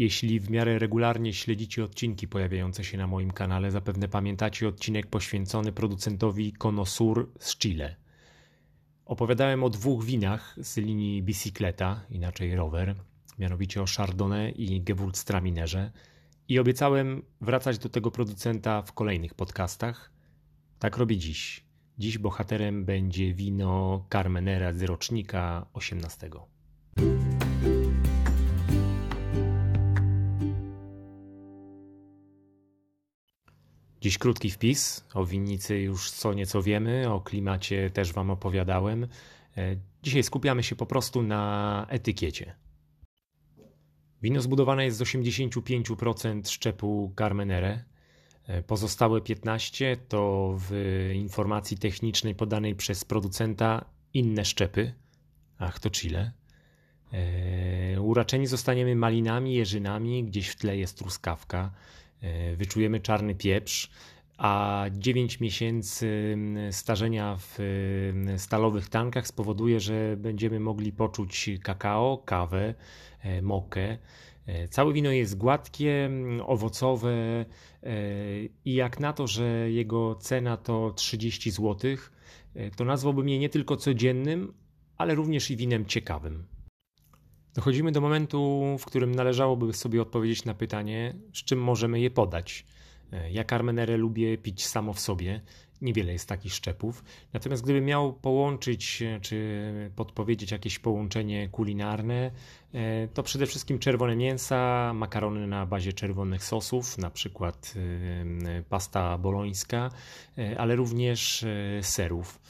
Jeśli 0.00 0.40
w 0.40 0.50
miarę 0.50 0.78
regularnie 0.78 1.32
śledzicie 1.32 1.84
odcinki 1.84 2.28
pojawiające 2.28 2.84
się 2.84 2.98
na 2.98 3.06
moim 3.06 3.30
kanale, 3.30 3.70
zapewne 3.70 4.08
pamiętacie 4.08 4.68
odcinek 4.68 5.06
poświęcony 5.06 5.72
producentowi 5.72 6.52
Konosur 6.52 7.32
z 7.38 7.58
Chile. 7.58 7.96
Opowiadałem 9.04 9.64
o 9.64 9.70
dwóch 9.70 10.04
winach 10.04 10.56
z 10.58 10.76
linii 10.76 11.22
Bicicleta, 11.22 12.00
inaczej 12.10 12.56
rower, 12.56 12.94
mianowicie 13.38 13.82
o 13.82 13.84
Chardonnay 13.96 14.54
i 14.56 14.82
Gewurztraminerze 14.82 15.92
i 16.48 16.58
obiecałem 16.58 17.22
wracać 17.40 17.78
do 17.78 17.88
tego 17.88 18.10
producenta 18.10 18.82
w 18.82 18.92
kolejnych 18.92 19.34
podcastach. 19.34 20.12
Tak 20.78 20.96
robię 20.96 21.16
dziś. 21.16 21.64
Dziś 21.98 22.18
bohaterem 22.18 22.84
będzie 22.84 23.34
wino 23.34 24.04
Carmenera 24.12 24.72
z 24.72 24.82
rocznika 24.82 25.66
18. 25.72 26.30
Dziś 34.00 34.18
krótki 34.18 34.50
wpis. 34.50 35.04
O 35.14 35.24
winnicy 35.24 35.78
już 35.78 36.10
co 36.10 36.34
nieco 36.34 36.62
wiemy, 36.62 37.12
o 37.12 37.20
klimacie 37.20 37.90
też 37.90 38.12
Wam 38.12 38.30
opowiadałem. 38.30 39.06
E, 39.56 39.76
dzisiaj 40.02 40.22
skupiamy 40.22 40.62
się 40.62 40.76
po 40.76 40.86
prostu 40.86 41.22
na 41.22 41.86
etykiecie. 41.88 42.54
Wino 44.22 44.40
zbudowane 44.40 44.84
jest 44.84 44.98
z 44.98 45.02
85% 45.02 46.48
szczepu 46.48 47.12
Carmenere. 47.18 47.84
E, 48.46 48.62
pozostałe 48.62 49.20
15% 49.20 49.96
to 50.08 50.54
w 50.58 50.72
informacji 51.14 51.78
technicznej 51.78 52.34
podanej 52.34 52.74
przez 52.74 53.04
producenta 53.04 53.84
inne 54.14 54.44
szczepy. 54.44 54.94
Ach, 55.58 55.78
to 55.78 55.90
Chile. 55.90 56.32
E, 57.12 58.00
uraczeni 58.00 58.46
zostaniemy 58.46 58.96
malinami, 58.96 59.54
jeżynami, 59.54 60.24
gdzieś 60.24 60.48
w 60.48 60.56
tle 60.56 60.76
jest 60.76 60.98
truskawka. 60.98 61.72
E, 62.22 62.56
wyczujemy 62.56 63.00
czarny 63.00 63.34
pieprz, 63.34 63.90
a 64.38 64.84
9 64.92 65.40
miesięcy 65.40 66.36
starzenia 66.70 67.36
w 67.40 67.58
stalowych 68.36 68.88
tankach 68.88 69.26
spowoduje, 69.26 69.80
że 69.80 70.16
będziemy 70.16 70.60
mogli 70.60 70.92
poczuć 70.92 71.50
kakao, 71.62 72.18
kawę, 72.18 72.74
e, 73.20 73.42
mokę. 73.42 73.98
E, 74.46 74.68
całe 74.68 74.92
wino 74.92 75.10
jest 75.10 75.36
gładkie, 75.36 76.10
owocowe 76.46 77.44
i 78.64 78.74
jak 78.74 79.00
na 79.00 79.12
to, 79.12 79.26
że 79.26 79.70
jego 79.70 80.14
cena 80.14 80.56
to 80.56 80.92
30 80.96 81.50
zł, 81.50 81.96
to 82.76 82.84
nazwałbym 82.84 83.28
je 83.28 83.38
nie 83.38 83.48
tylko 83.48 83.76
codziennym, 83.76 84.52
ale 84.98 85.14
również 85.14 85.50
i 85.50 85.56
winem 85.56 85.86
ciekawym. 85.86 86.44
Dochodzimy 87.54 87.92
do 87.92 88.00
momentu, 88.00 88.76
w 88.78 88.84
którym 88.84 89.14
należałoby 89.14 89.72
sobie 89.72 90.02
odpowiedzieć 90.02 90.44
na 90.44 90.54
pytanie, 90.54 91.14
z 91.34 91.44
czym 91.44 91.62
możemy 91.62 92.00
je 92.00 92.10
podać. 92.10 92.66
E, 93.12 93.30
ja 93.30 93.44
Carmenere 93.44 93.96
lubię 93.96 94.38
pić 94.38 94.66
samo 94.66 94.92
w 94.92 95.00
sobie, 95.00 95.40
niewiele 95.82 96.12
jest 96.12 96.28
takich 96.28 96.54
szczepów. 96.54 97.04
Natomiast 97.32 97.62
gdybym 97.62 97.84
miał 97.84 98.12
połączyć, 98.12 99.02
e, 99.02 99.20
czy 99.20 99.90
podpowiedzieć 99.96 100.50
jakieś 100.50 100.78
połączenie 100.78 101.48
kulinarne, 101.48 102.30
e, 102.74 103.08
to 103.08 103.22
przede 103.22 103.46
wszystkim 103.46 103.78
czerwone 103.78 104.16
mięsa, 104.16 104.92
makarony 104.94 105.46
na 105.46 105.66
bazie 105.66 105.92
czerwonych 105.92 106.44
sosów, 106.44 106.98
na 106.98 107.10
przykład 107.10 107.74
pasta 108.68 109.18
bolońska, 109.18 109.90
ale 110.58 110.76
również 110.76 111.44
serów. 111.82 112.40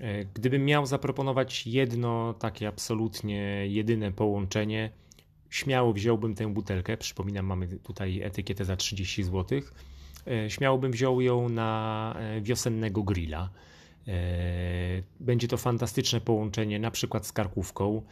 E, 0.00 0.24
gdybym 0.24 0.64
miał 0.64 0.86
zaproponować 0.86 1.66
jedno 1.66 2.34
takie 2.34 2.68
absolutnie 2.68 3.66
jedyne 3.66 4.12
połączenie, 4.12 4.90
śmiało 5.50 5.92
wziąłbym 5.92 6.34
tę 6.34 6.52
butelkę. 6.52 6.96
Przypominam, 6.96 7.46
mamy 7.46 7.68
tutaj 7.68 8.22
etykietę 8.22 8.64
za 8.64 8.76
30 8.76 9.24
zł. 9.24 9.60
E, 10.26 10.50
śmiało 10.50 10.78
bym 10.78 10.92
wziął 10.92 11.20
ją 11.20 11.48
na 11.48 12.14
e, 12.18 12.40
wiosennego 12.40 13.02
grilla. 13.02 13.50
Będzie 15.20 15.48
to 15.48 15.56
fantastyczne 15.56 16.20
połączenie, 16.20 16.78
na 16.78 16.90
przykład 16.90 17.26
z 17.26 17.32
karkówką, 17.32 18.02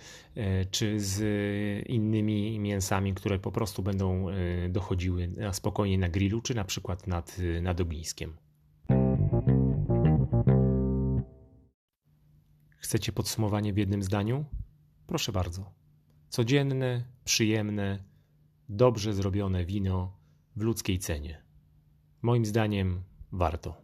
czy 0.70 1.00
z 1.00 1.88
innymi 1.88 2.60
mięsami, 2.60 3.14
które 3.14 3.38
po 3.38 3.53
prostu 3.53 3.82
będą 3.82 4.26
dochodziły 4.69 5.28
na 5.28 5.53
spokojnie 5.53 5.98
na 5.98 6.08
grillu, 6.08 6.41
czy 6.41 6.54
na 6.54 6.64
przykład 6.64 7.06
nad, 7.06 7.37
nad 7.62 7.81
ogniskiem. 7.81 8.37
Chcecie 12.94 13.12
podsumowanie 13.12 13.72
w 13.72 13.77
jednym 13.77 14.03
zdaniu? 14.03 14.44
Proszę 15.06 15.32
bardzo. 15.32 15.71
Codzienne, 16.28 17.05
przyjemne, 17.25 18.05
dobrze 18.69 19.15
zrobione 19.15 19.65
wino 19.65 20.16
w 20.56 20.62
ludzkiej 20.62 20.99
cenie. 20.99 21.43
Moim 22.22 22.47
zdaniem 22.47 23.03
warto. 23.32 23.82